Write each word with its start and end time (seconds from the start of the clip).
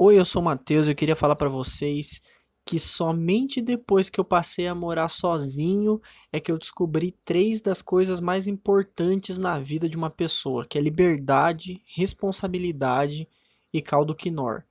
Oi, 0.00 0.16
eu 0.16 0.24
sou 0.24 0.40
o 0.40 0.44
Matheus 0.44 0.86
e 0.86 0.92
eu 0.92 0.94
queria 0.94 1.16
falar 1.16 1.34
para 1.34 1.48
vocês 1.48 2.20
que 2.64 2.78
somente 2.78 3.60
depois 3.60 4.08
que 4.08 4.20
eu 4.20 4.24
passei 4.24 4.68
a 4.68 4.74
morar 4.74 5.08
sozinho 5.08 6.00
é 6.32 6.38
que 6.38 6.52
eu 6.52 6.56
descobri 6.56 7.10
três 7.24 7.60
das 7.60 7.82
coisas 7.82 8.20
mais 8.20 8.46
importantes 8.46 9.38
na 9.38 9.58
vida 9.58 9.88
de 9.88 9.96
uma 9.96 10.08
pessoa, 10.08 10.64
que 10.64 10.78
é 10.78 10.80
liberdade, 10.80 11.82
responsabilidade 11.84 13.28
e 13.72 13.82
caldo 13.82 14.14
quinor. 14.14 14.62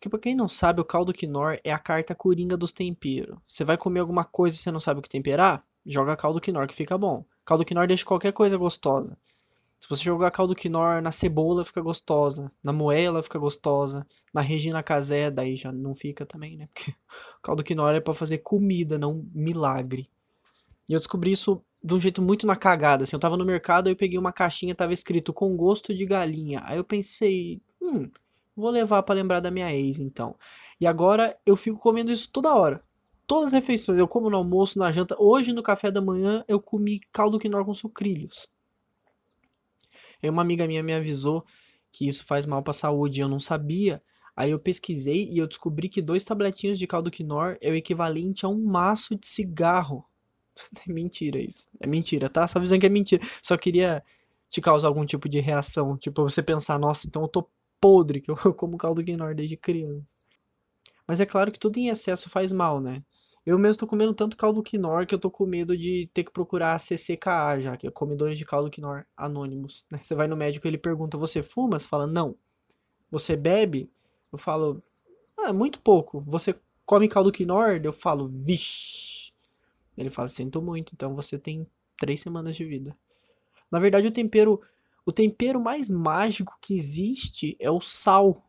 Que 0.00 0.08
para 0.08 0.20
quem 0.20 0.36
não 0.36 0.46
sabe, 0.46 0.80
o 0.80 0.84
caldo 0.84 1.12
quinor 1.12 1.58
é 1.64 1.72
a 1.72 1.78
carta 1.78 2.14
coringa 2.14 2.56
dos 2.56 2.70
temperos. 2.70 3.40
Você 3.48 3.64
vai 3.64 3.76
comer 3.76 3.98
alguma 3.98 4.24
coisa 4.24 4.54
e 4.54 4.58
você 4.60 4.70
não 4.70 4.78
sabe 4.78 5.00
o 5.00 5.02
que 5.02 5.08
temperar? 5.08 5.64
Joga 5.84 6.14
caldo 6.14 6.40
quinor 6.40 6.68
que 6.68 6.74
fica 6.76 6.96
bom. 6.96 7.24
Caldo 7.44 7.64
quinor 7.64 7.88
deixa 7.88 8.04
qualquer 8.04 8.32
coisa 8.32 8.56
gostosa. 8.56 9.18
Se 9.80 9.88
você 9.88 10.04
jogar 10.04 10.30
caldo 10.30 10.54
quinor 10.54 11.00
na 11.00 11.10
cebola, 11.10 11.64
fica 11.64 11.80
gostosa. 11.80 12.52
Na 12.62 12.72
moela, 12.72 13.22
fica 13.22 13.38
gostosa. 13.38 14.06
Na 14.32 14.42
Regina 14.42 14.82
Casé, 14.82 15.30
daí 15.30 15.56
já 15.56 15.72
não 15.72 15.94
fica 15.94 16.26
também, 16.26 16.56
né? 16.58 16.68
Porque 16.74 16.94
caldo 17.42 17.64
quinor 17.64 17.94
é 17.94 18.00
para 18.00 18.12
fazer 18.12 18.38
comida, 18.38 18.98
não 18.98 19.22
milagre. 19.34 20.08
E 20.88 20.92
eu 20.92 20.98
descobri 20.98 21.32
isso 21.32 21.64
de 21.82 21.94
um 21.94 22.00
jeito 22.00 22.20
muito 22.20 22.46
na 22.46 22.54
cagada. 22.54 23.04
Assim, 23.04 23.16
eu 23.16 23.20
tava 23.20 23.38
no 23.38 23.44
mercado, 23.44 23.88
eu 23.88 23.96
peguei 23.96 24.18
uma 24.18 24.32
caixinha, 24.32 24.74
tava 24.74 24.92
escrito 24.92 25.32
com 25.32 25.56
gosto 25.56 25.94
de 25.94 26.04
galinha. 26.04 26.62
Aí 26.66 26.76
eu 26.76 26.84
pensei, 26.84 27.62
hum, 27.80 28.10
vou 28.54 28.70
levar 28.70 29.02
para 29.02 29.14
lembrar 29.14 29.40
da 29.40 29.50
minha 29.50 29.74
ex, 29.74 29.98
então. 29.98 30.36
E 30.78 30.86
agora 30.86 31.36
eu 31.46 31.56
fico 31.56 31.78
comendo 31.78 32.12
isso 32.12 32.28
toda 32.30 32.54
hora. 32.54 32.82
Todas 33.26 33.48
as 33.48 33.52
refeições, 33.52 33.98
eu 33.98 34.08
como 34.08 34.28
no 34.28 34.36
almoço, 34.36 34.78
na 34.78 34.92
janta. 34.92 35.16
Hoje, 35.18 35.52
no 35.52 35.62
café 35.62 35.90
da 35.90 36.00
manhã, 36.00 36.44
eu 36.46 36.60
comi 36.60 37.00
caldo 37.12 37.38
quinor 37.38 37.64
com 37.64 37.72
sucrilhos. 37.72 38.46
Aí 40.22 40.28
uma 40.28 40.42
amiga 40.42 40.66
minha 40.66 40.82
me 40.82 40.92
avisou 40.92 41.44
que 41.92 42.06
isso 42.06 42.24
faz 42.24 42.46
mal 42.46 42.62
para 42.62 42.70
a 42.70 42.74
saúde, 42.74 43.20
eu 43.20 43.28
não 43.28 43.40
sabia. 43.40 44.02
Aí 44.36 44.50
eu 44.50 44.58
pesquisei 44.58 45.28
e 45.30 45.38
eu 45.38 45.46
descobri 45.46 45.88
que 45.88 46.00
dois 46.00 46.24
tabletinhos 46.24 46.78
de 46.78 46.86
caldo 46.86 47.10
quinor 47.10 47.56
é 47.60 47.70
o 47.70 47.74
equivalente 47.74 48.46
a 48.46 48.48
um 48.48 48.62
maço 48.64 49.14
de 49.14 49.26
cigarro. 49.26 50.04
É 50.88 50.92
mentira 50.92 51.38
isso. 51.38 51.68
É 51.80 51.86
mentira, 51.86 52.28
tá? 52.28 52.46
Só 52.46 52.58
avisando 52.58 52.80
que 52.80 52.86
é 52.86 52.90
mentira. 52.90 53.22
Só 53.42 53.56
queria 53.56 54.02
te 54.48 54.60
causar 54.60 54.88
algum 54.88 55.06
tipo 55.06 55.28
de 55.28 55.40
reação. 55.40 55.96
Tipo, 55.96 56.22
você 56.22 56.42
pensar, 56.42 56.78
nossa, 56.78 57.06
então 57.06 57.22
eu 57.22 57.28
tô 57.28 57.48
podre 57.80 58.20
que 58.20 58.30
eu 58.30 58.36
como 58.54 58.76
caldo 58.76 59.02
quinor 59.02 59.34
desde 59.34 59.56
criança. 59.56 60.14
Mas 61.06 61.20
é 61.20 61.26
claro 61.26 61.50
que 61.50 61.58
tudo 61.58 61.78
em 61.78 61.88
excesso 61.88 62.28
faz 62.28 62.52
mal, 62.52 62.80
né? 62.80 63.02
Eu 63.44 63.58
mesmo 63.58 63.78
tô 63.78 63.86
comendo 63.86 64.12
tanto 64.12 64.36
caldo 64.36 64.62
quinor 64.62 65.06
que 65.06 65.14
eu 65.14 65.18
tô 65.18 65.30
com 65.30 65.46
medo 65.46 65.76
de 65.76 66.10
ter 66.12 66.24
que 66.24 66.30
procurar 66.30 66.74
a 66.74 66.78
CCKA 66.78 67.58
já, 67.60 67.76
que 67.76 67.86
é 67.86 67.90
comedores 67.90 68.36
de 68.36 68.44
caldo 68.44 68.70
quinor 68.70 69.06
anônimos. 69.16 69.86
Né? 69.90 69.98
Você 70.02 70.14
vai 70.14 70.28
no 70.28 70.36
médico 70.36 70.66
ele 70.66 70.76
pergunta, 70.76 71.16
você 71.16 71.42
fuma? 71.42 71.78
Você 71.78 71.88
fala, 71.88 72.06
não. 72.06 72.36
Você 73.10 73.36
bebe? 73.36 73.90
Eu 74.30 74.38
falo, 74.38 74.78
ah, 75.38 75.52
muito 75.52 75.80
pouco. 75.80 76.20
Você 76.26 76.54
come 76.84 77.08
caldo 77.08 77.32
quinor? 77.32 77.80
Eu 77.82 77.92
falo, 77.92 78.28
vixe. 78.28 79.32
Ele 79.96 80.10
fala, 80.10 80.28
sinto 80.28 80.62
muito, 80.62 80.92
então 80.94 81.14
você 81.14 81.38
tem 81.38 81.66
três 81.98 82.20
semanas 82.20 82.56
de 82.56 82.64
vida. 82.64 82.96
Na 83.70 83.78
verdade, 83.78 84.06
o 84.06 84.12
tempero, 84.12 84.60
o 85.04 85.12
tempero 85.12 85.60
mais 85.60 85.88
mágico 85.88 86.58
que 86.60 86.74
existe 86.74 87.56
é 87.58 87.70
o 87.70 87.80
sal. 87.80 88.42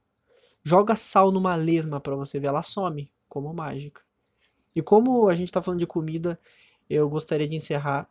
Joga 0.63 0.95
sal 0.95 1.31
numa 1.31 1.55
lesma 1.55 1.99
para 1.99 2.15
você 2.15 2.39
ver, 2.39 2.47
ela 2.47 2.61
some, 2.61 3.11
como 3.27 3.53
mágica. 3.53 4.01
E 4.75 4.81
como 4.81 5.27
a 5.27 5.35
gente 5.35 5.47
está 5.47 5.61
falando 5.61 5.79
de 5.79 5.87
comida, 5.87 6.39
eu 6.89 7.09
gostaria 7.09 7.47
de 7.47 7.55
encerrar 7.55 8.09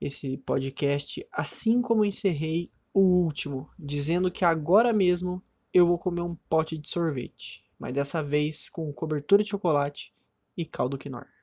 esse 0.00 0.36
podcast 0.38 1.26
assim 1.32 1.80
como 1.80 2.04
encerrei 2.04 2.70
o 2.92 3.00
último, 3.00 3.68
dizendo 3.78 4.30
que 4.30 4.44
agora 4.44 4.92
mesmo 4.92 5.42
eu 5.72 5.86
vou 5.86 5.98
comer 5.98 6.22
um 6.22 6.34
pote 6.48 6.78
de 6.78 6.88
sorvete, 6.88 7.64
mas 7.78 7.92
dessa 7.92 8.22
vez 8.22 8.70
com 8.70 8.92
cobertura 8.92 9.42
de 9.42 9.50
chocolate 9.50 10.14
e 10.56 10.64
caldo 10.64 10.96
quinor. 10.96 11.35